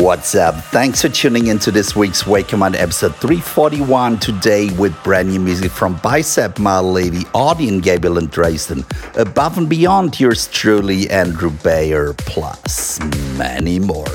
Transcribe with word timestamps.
What's 0.00 0.36
up? 0.36 0.54
Thanks 0.66 1.02
for 1.02 1.08
tuning 1.08 1.48
into 1.48 1.72
this 1.72 1.96
week's 1.96 2.24
Wake 2.24 2.56
Mind 2.56 2.76
episode 2.76 3.16
341 3.16 4.20
today 4.20 4.70
with 4.78 4.94
brand 5.02 5.28
new 5.28 5.40
music 5.40 5.72
from 5.72 5.96
Bicep, 5.96 6.60
My 6.60 6.78
Lady, 6.78 7.24
Audie 7.34 7.80
Gabriel 7.80 8.18
and 8.18 8.30
Dresden, 8.30 8.84
Above 9.16 9.58
and 9.58 9.68
Beyond, 9.68 10.20
yours 10.20 10.46
truly, 10.52 11.10
Andrew 11.10 11.50
Bayer, 11.50 12.12
plus 12.12 13.00
many 13.36 13.80
more. 13.80 14.06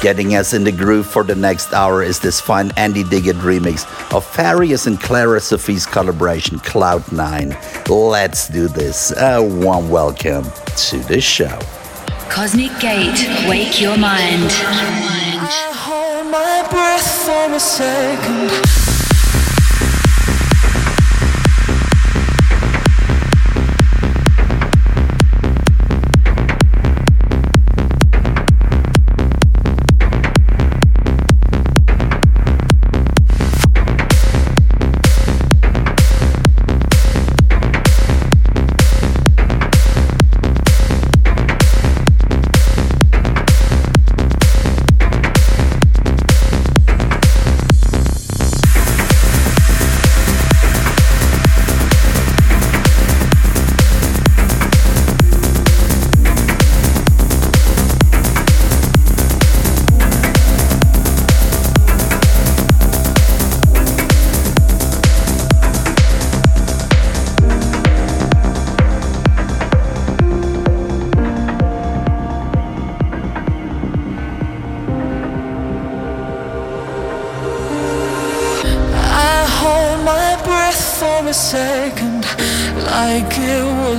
Getting 0.00 0.36
us 0.36 0.54
in 0.54 0.62
the 0.62 0.70
groove 0.70 1.04
for 1.06 1.24
the 1.24 1.34
next 1.34 1.72
hour 1.72 2.00
is 2.00 2.20
this 2.20 2.40
fine 2.40 2.70
Andy 2.76 3.02
Duguid 3.02 3.40
remix 3.40 3.82
of 4.14 4.24
Farius 4.24 4.86
and 4.86 5.00
Clara 5.00 5.40
Sophie's 5.40 5.84
collaboration 5.84 6.60
Cloud9. 6.60 7.88
Let's 7.88 8.46
do 8.46 8.68
this. 8.68 9.12
A 9.16 9.42
warm 9.42 9.90
welcome 9.90 10.44
to 10.44 10.98
the 10.98 11.20
show. 11.20 11.58
Cosmic 12.34 12.76
Gate. 12.80 13.28
Wake 13.48 13.80
your 13.80 13.96
mind. 13.96 14.50
I 14.50 15.70
hold 15.72 16.32
my 16.32 16.66
breath 16.68 17.24
for 17.24 17.54
a 17.54 17.60
second. 17.60 18.93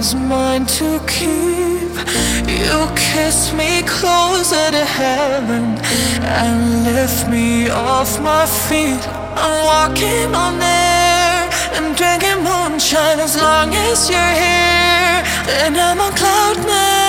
Was 0.06 0.14
mine 0.14 0.66
to 0.68 1.00
keep. 1.08 1.94
You 2.62 2.88
kiss 2.96 3.52
me 3.54 3.82
closer 3.88 4.70
to 4.78 4.86
heaven 4.86 5.64
and 6.42 6.84
lift 6.84 7.28
me 7.28 7.70
off 7.70 8.22
my 8.22 8.46
feet. 8.46 9.04
I'm 9.44 9.66
walking 9.66 10.36
on 10.36 10.62
air 10.62 11.50
and 11.76 11.96
drinking 11.98 12.44
moonshine 12.44 13.20
as 13.20 13.36
long 13.42 13.74
as 13.74 14.08
you're 14.12 14.36
here. 14.46 15.24
And 15.64 15.76
I'm 15.76 16.00
on 16.00 16.14
cloud 16.14 16.58
nine. 16.68 17.06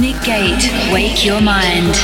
Gate, 0.00 0.72
wake 0.92 1.24
your 1.24 1.40
mind. 1.40 1.94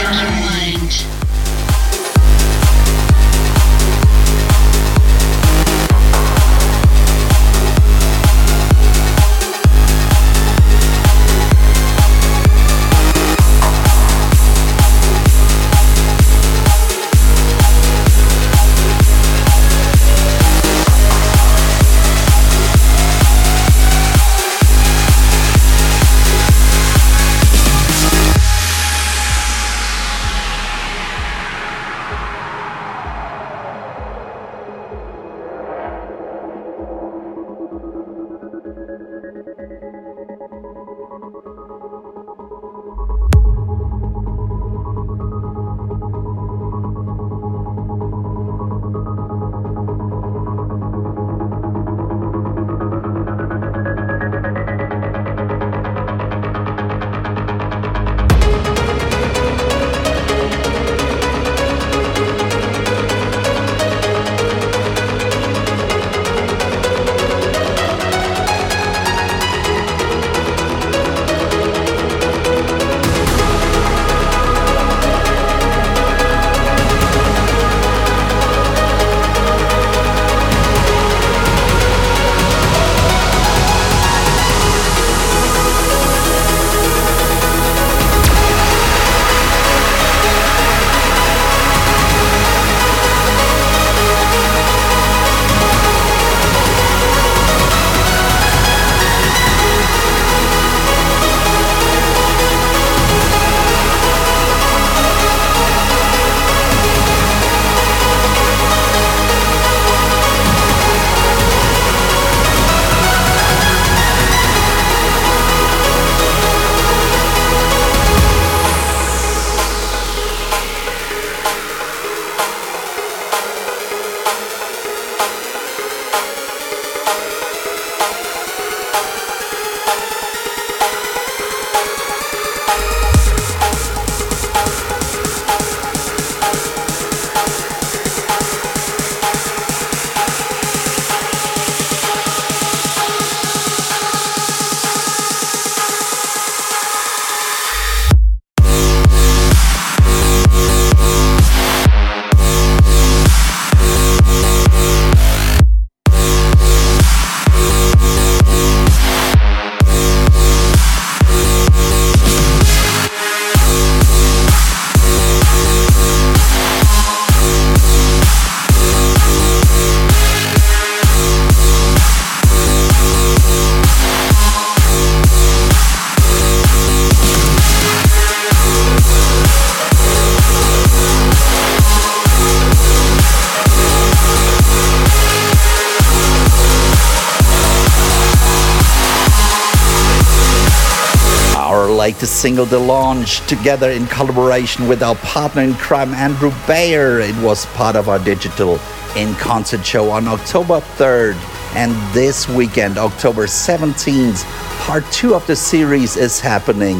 Latest 192.20 192.42
single, 192.42 192.66
The 192.66 192.78
Launch, 192.78 193.40
together 193.46 193.90
in 193.90 194.06
collaboration 194.08 194.86
with 194.86 195.02
our 195.02 195.14
partner 195.14 195.62
in 195.62 195.72
crime, 195.72 196.12
Andrew 196.12 196.52
Bayer. 196.66 197.18
It 197.18 197.34
was 197.36 197.64
part 197.64 197.96
of 197.96 198.10
our 198.10 198.18
digital 198.18 198.78
in 199.16 199.34
concert 199.36 199.86
show 199.86 200.10
on 200.10 200.28
October 200.28 200.80
3rd. 200.98 201.36
And 201.74 201.94
this 202.12 202.46
weekend, 202.46 202.98
October 202.98 203.46
17th, 203.46 204.44
part 204.80 205.10
two 205.10 205.34
of 205.34 205.46
the 205.46 205.56
series 205.56 206.18
is 206.18 206.40
happening 206.40 206.98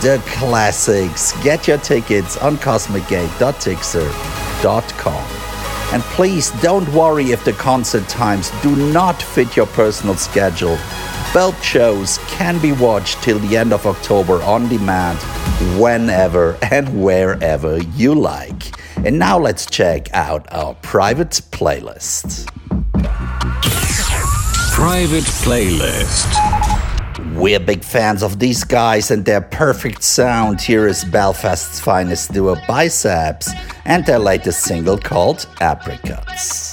The 0.00 0.22
Classics. 0.24 1.34
Get 1.42 1.68
your 1.68 1.76
tickets 1.76 2.38
on 2.38 2.56
cosmicgate.tixr.com. 2.56 5.26
And 5.92 6.02
please 6.14 6.50
don't 6.62 6.88
worry 6.94 7.32
if 7.32 7.44
the 7.44 7.52
concert 7.52 8.08
times 8.08 8.50
do 8.62 8.74
not 8.90 9.20
fit 9.20 9.54
your 9.54 9.66
personal 9.66 10.16
schedule. 10.16 10.78
Both 11.32 11.64
shows 11.64 12.18
can 12.28 12.60
be 12.60 12.72
watched 12.72 13.22
till 13.22 13.38
the 13.38 13.56
end 13.56 13.72
of 13.72 13.86
October 13.86 14.42
on 14.42 14.68
demand, 14.68 15.18
whenever 15.80 16.58
and 16.70 17.02
wherever 17.02 17.78
you 17.94 18.14
like. 18.14 18.78
And 19.06 19.18
now 19.18 19.38
let's 19.38 19.64
check 19.64 20.12
out 20.12 20.46
our 20.52 20.74
private 20.82 21.40
playlist. 21.50 22.46
Private 24.72 25.24
playlist. 25.40 26.28
We're 27.34 27.60
big 27.60 27.82
fans 27.82 28.22
of 28.22 28.38
these 28.38 28.62
guys 28.62 29.10
and 29.10 29.24
their 29.24 29.40
perfect 29.40 30.02
sound. 30.02 30.60
Here 30.60 30.86
is 30.86 31.02
Belfast's 31.02 31.80
finest 31.80 32.34
duo 32.34 32.56
Biceps 32.68 33.50
and 33.86 34.04
their 34.04 34.18
latest 34.18 34.64
single 34.64 34.98
called 34.98 35.46
Apricots. 35.62 36.71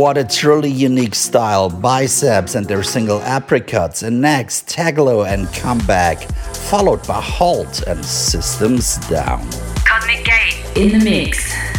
What 0.00 0.16
a 0.16 0.24
truly 0.24 0.70
unique 0.70 1.14
style. 1.14 1.68
Biceps 1.68 2.54
and 2.54 2.66
their 2.66 2.82
single 2.82 3.20
Apricots, 3.20 4.02
and 4.02 4.18
next 4.18 4.66
Taglo 4.66 5.30
and 5.30 5.46
Comeback, 5.52 6.22
followed 6.70 7.06
by 7.06 7.20
Halt 7.20 7.82
and 7.86 8.02
Systems 8.02 8.96
Down. 9.08 9.46
Cosmic 9.84 10.24
Gate 10.24 10.56
in 10.74 10.98
the 10.98 11.04
mix. 11.04 11.69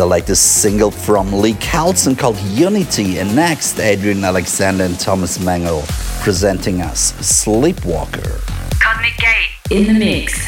The 0.00 0.06
latest 0.06 0.62
single 0.62 0.90
from 0.90 1.30
Lee 1.30 1.52
Carlson 1.52 2.16
called 2.16 2.38
Unity. 2.38 3.18
And 3.18 3.36
next, 3.36 3.78
Adrian 3.78 4.24
Alexander 4.24 4.84
and 4.84 4.98
Thomas 4.98 5.36
Mengel 5.36 5.82
presenting 6.22 6.80
us 6.80 7.12
Sleepwalker. 7.20 8.40
Cosmic 8.80 9.18
Gate 9.18 9.50
in 9.70 9.88
the 9.88 9.92
mix. 9.92 10.39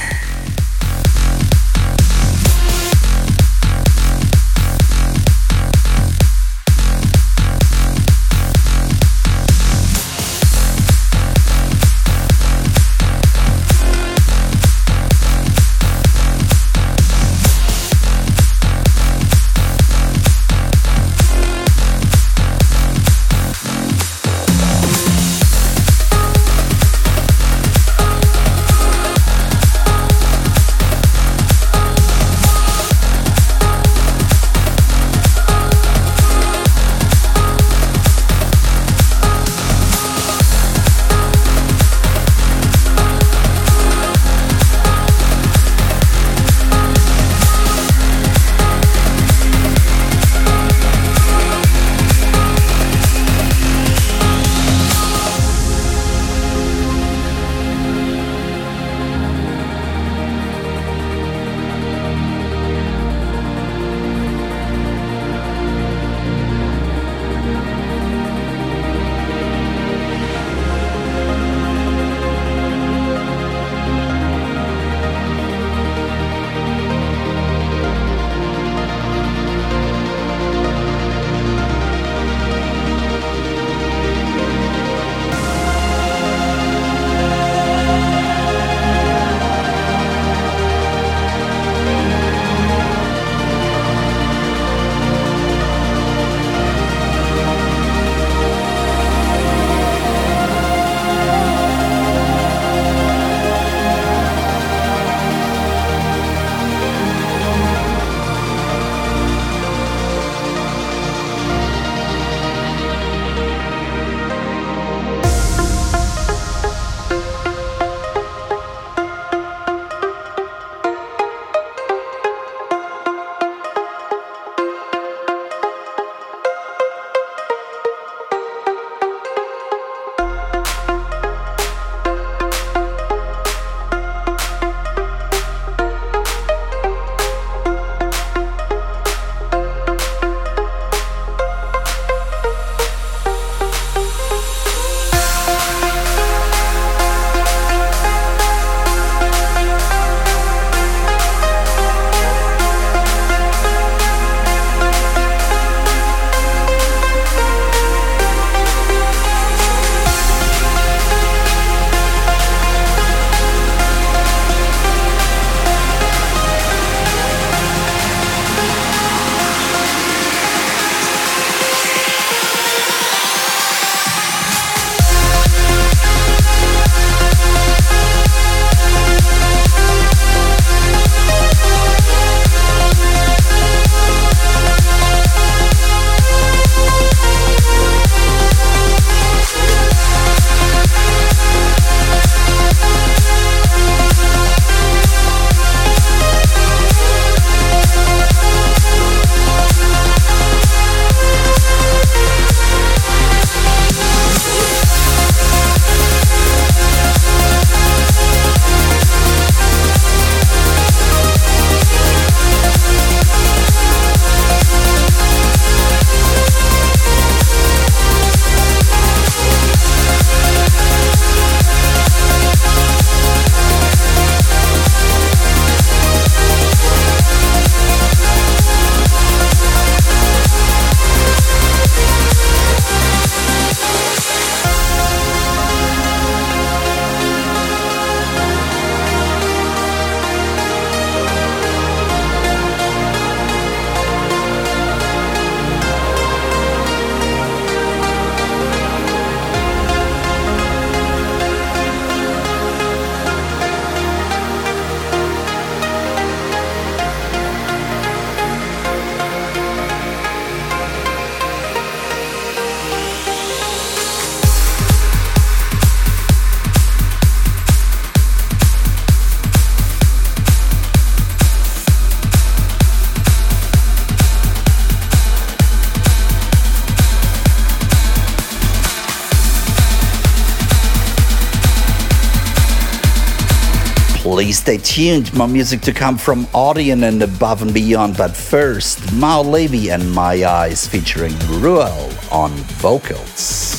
Stay 284.53 284.79
tuned. 284.79 285.33
More 285.35 285.49
music 285.49 285.81
to 285.83 285.93
come 285.93 286.19
from 286.19 286.47
Audien 286.47 287.09
and 287.09 287.23
Above 287.23 287.63
and 287.63 287.73
Beyond. 287.73 288.17
But 288.17 288.37
first, 288.37 288.99
Maor 289.11 289.45
Levi 289.45 289.93
and 289.93 290.13
My 290.13 290.45
Eyes 290.45 290.87
featuring 290.87 291.35
Ruel 291.49 292.11
on 292.31 292.51
vocals. 292.81 293.79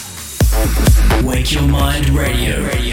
Wake 1.24 1.54
Your 1.54 1.64
Mind 1.64 2.10
Radio. 2.10 2.66
Radio. 2.66 2.93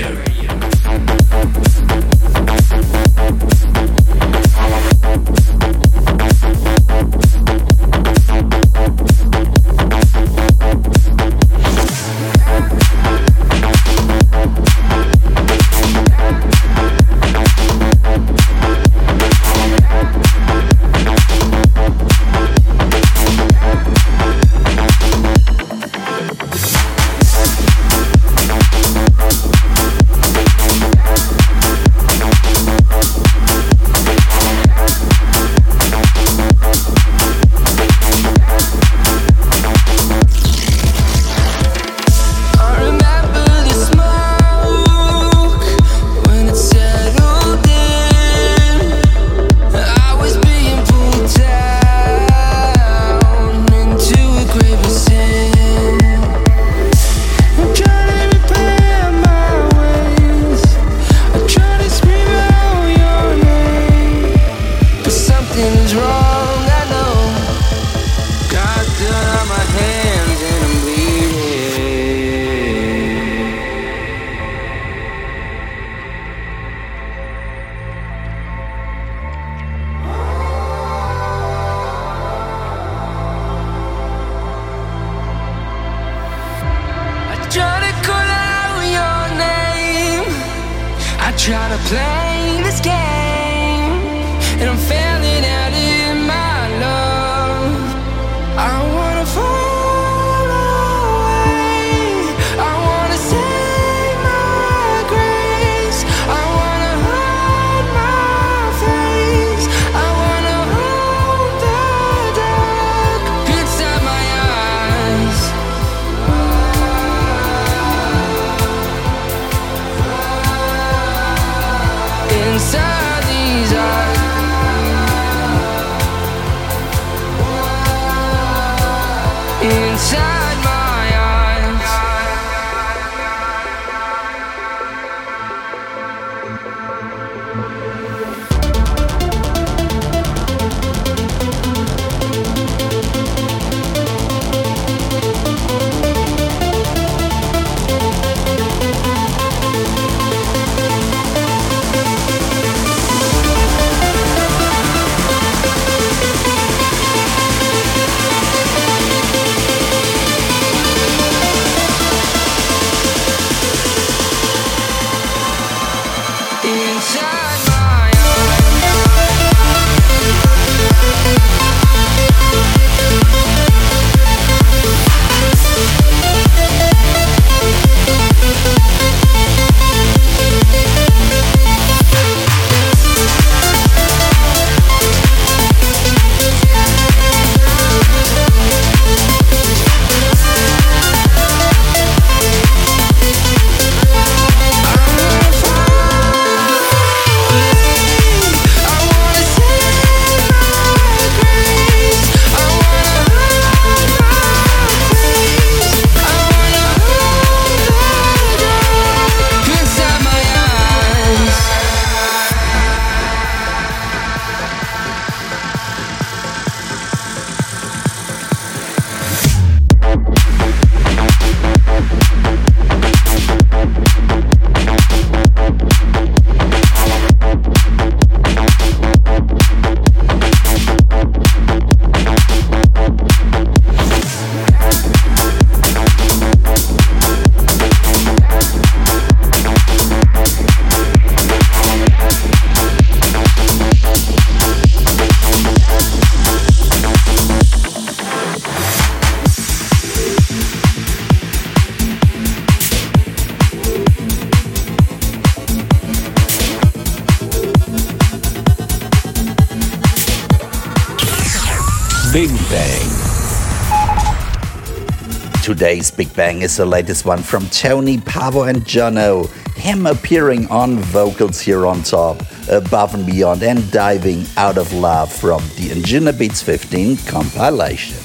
Today's 265.80 266.10
Big 266.10 266.30
Bang 266.34 266.60
is 266.60 266.76
the 266.76 266.84
latest 266.84 267.24
one 267.24 267.42
from 267.42 267.66
Tony, 267.70 268.18
Paavo, 268.18 268.68
and 268.68 268.82
Jono. 268.82 269.48
Him 269.76 270.04
appearing 270.04 270.70
on 270.70 270.98
vocals 270.98 271.58
here 271.58 271.86
on 271.86 272.02
top, 272.02 272.42
above 272.68 273.14
and 273.14 273.24
beyond, 273.24 273.62
and 273.62 273.90
diving 273.90 274.44
out 274.58 274.76
of 274.76 274.92
love 274.92 275.32
from 275.32 275.62
the 275.78 275.88
Anjunabeats 275.88 276.62
15 276.62 277.16
compilation. 277.26 278.19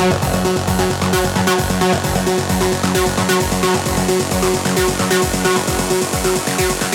Thank 0.00 0.14
you. 6.84 6.89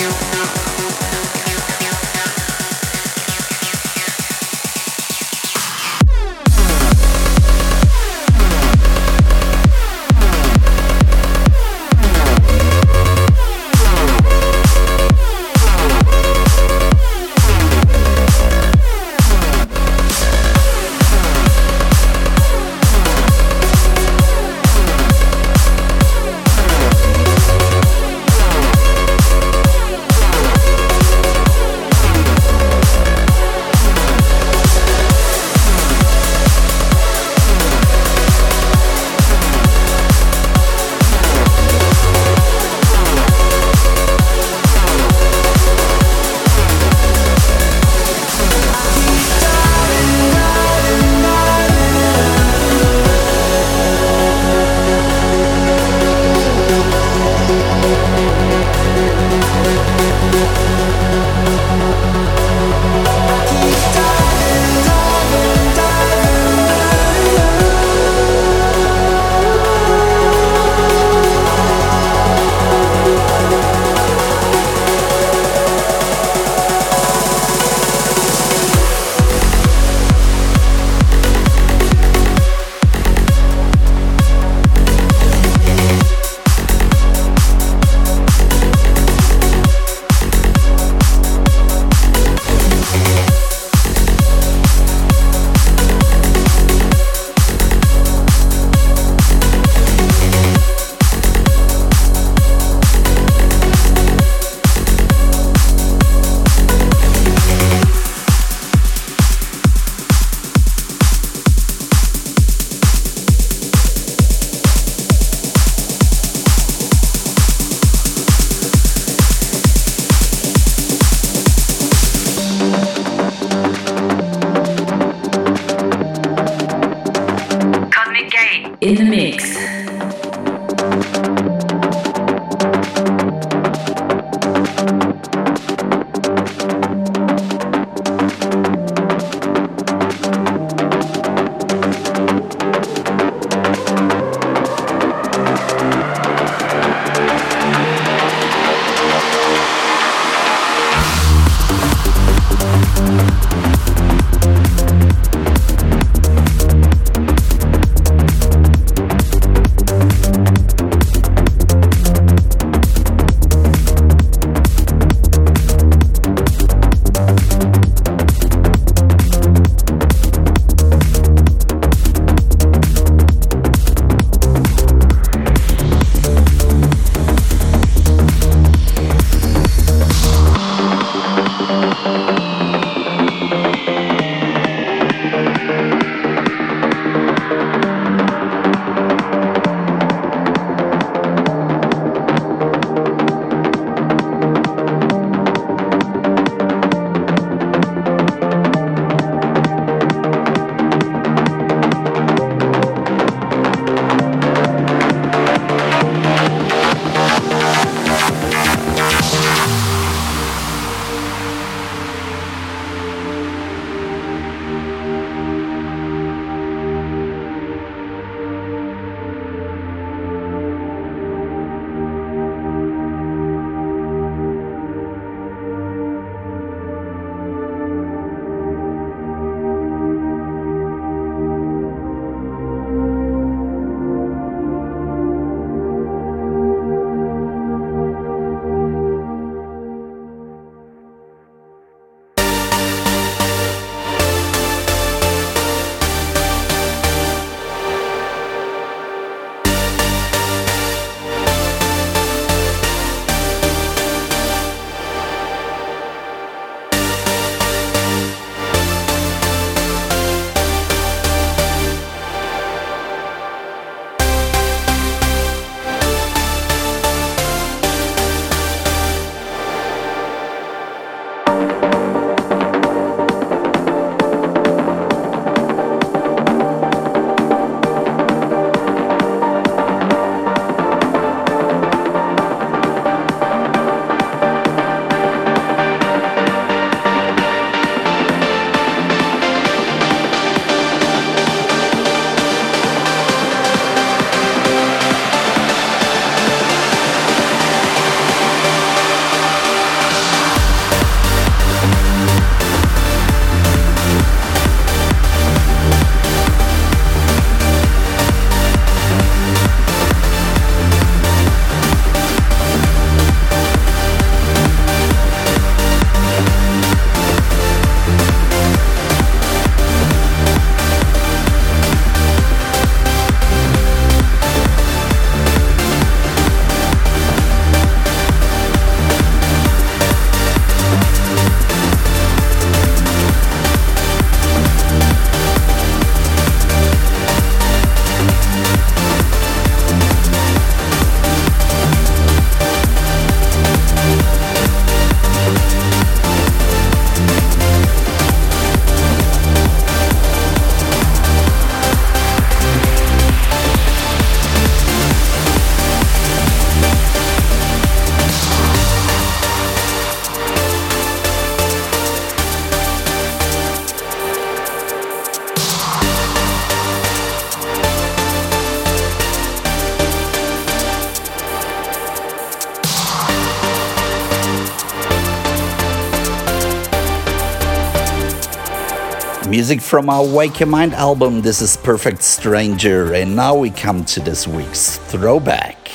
Music 379.66 379.80
from 379.80 380.08
our 380.08 380.24
Wake 380.24 380.60
Your 380.60 380.68
Mind 380.68 380.94
album, 380.94 381.42
this 381.42 381.60
is 381.60 381.76
Perfect 381.76 382.22
Stranger, 382.22 383.12
and 383.14 383.34
now 383.34 383.56
we 383.56 383.68
come 383.68 384.04
to 384.04 384.20
this 384.20 384.46
week's 384.46 384.98
throwback. 384.98 385.88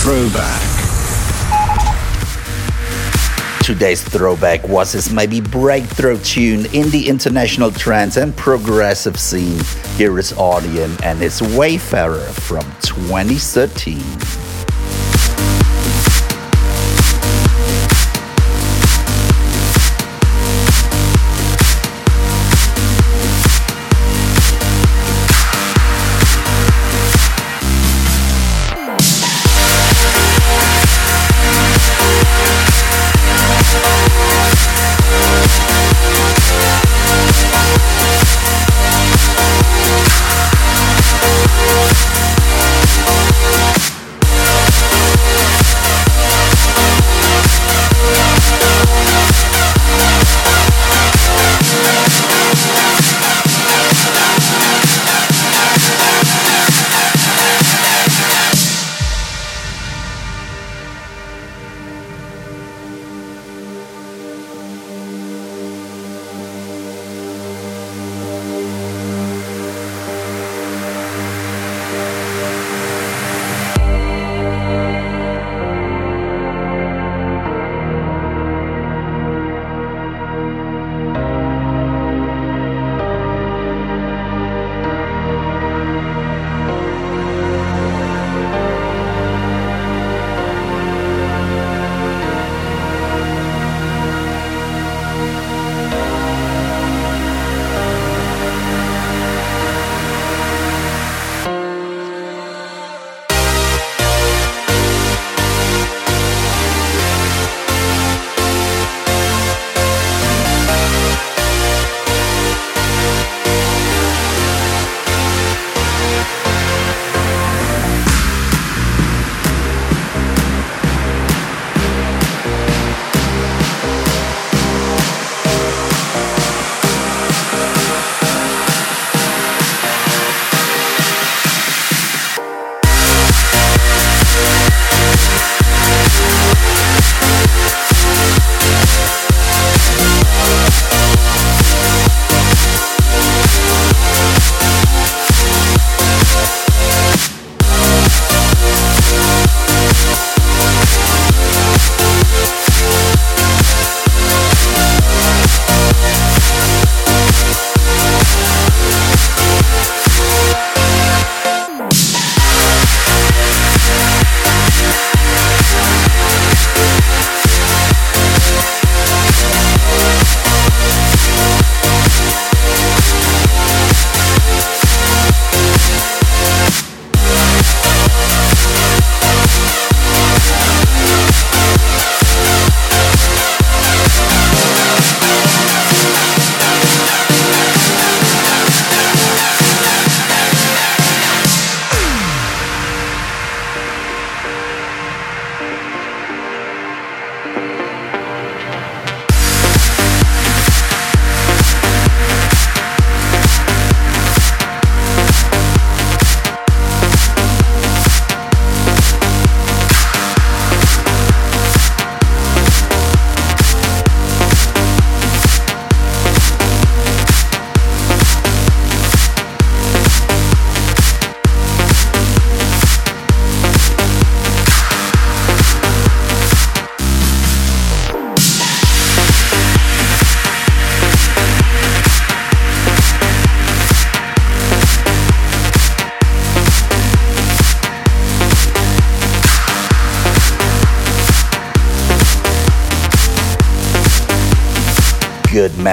Throwback. 0.00 0.62
Today's 3.62 4.02
throwback 4.02 4.66
was 4.66 4.92
his 4.92 5.12
maybe 5.12 5.42
breakthrough 5.42 6.18
tune 6.20 6.64
in 6.74 6.88
the 6.88 7.06
international 7.06 7.70
trance 7.70 8.16
and 8.16 8.34
progressive 8.34 9.20
scene. 9.20 9.60
Here 9.98 10.18
is 10.18 10.32
Audien 10.32 10.98
and 11.02 11.18
his 11.18 11.42
Wayfarer 11.42 12.20
from 12.20 12.64
2013. 12.80 14.45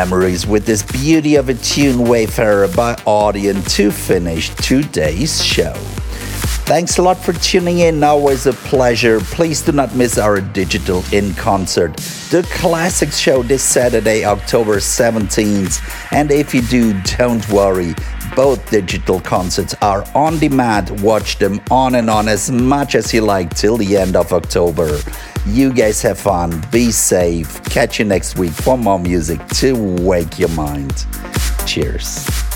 Memories 0.04 0.45
with 0.45 0.66
this 0.66 0.84
beauty 0.84 1.36
of 1.36 1.47
a 1.47 1.54
tune 1.54 2.04
Wayfarer 2.04 2.68
by 2.76 2.93
Audien 3.06 3.66
to 3.78 3.89
finish 3.89 4.49
today's 4.56 5.41
show. 5.41 5.72
Thanks 6.66 6.97
a 6.97 7.01
lot 7.01 7.16
for 7.16 7.32
tuning 7.32 7.80
in. 7.80 8.04
Always 8.04 8.45
a 8.45 8.51
pleasure. 8.51 9.22
Please 9.22 9.62
do 9.62 9.72
not 9.72 9.95
miss 9.95 10.18
our 10.18 10.41
digital 10.41 11.06
in 11.14 11.34
concert, 11.36 11.95
the 12.32 12.45
Classics 12.51 13.18
Show 13.18 13.43
this 13.43 13.64
Saturday, 13.64 14.26
October 14.26 14.76
17th. 14.76 15.80
And 16.12 16.32
if 16.32 16.54
you 16.54 16.64
do, 16.64 16.99
don't 17.18 17.47
worry. 17.47 17.95
Both 18.36 18.70
digital 18.72 19.22
concerts 19.22 19.74
are 19.82 20.04
on 20.14 20.38
demand. 20.38 21.01
Watch 21.01 21.38
them 21.38 21.62
on 21.72 21.95
and 21.95 22.10
on 22.10 22.28
as 22.28 22.51
much 22.51 22.95
as 22.95 23.14
you 23.14 23.22
like 23.22 23.56
till 23.56 23.78
the 23.78 23.95
end 23.95 24.18
of 24.18 24.34
October. 24.34 24.99
You 25.46 25.74
guys 25.74 26.02
have 26.04 26.18
fun, 26.18 26.64
be 26.72 26.89
safe. 26.89 27.62
Catch 27.66 28.00
you 28.00 28.06
next 28.06 28.38
week 28.38 28.54
for 28.54 28.78
more 28.78 28.98
music 28.98 29.46
to 29.56 29.74
wake 30.02 30.39
your 30.39 30.50
mind. 30.50 31.06
Cheers. 31.66 32.53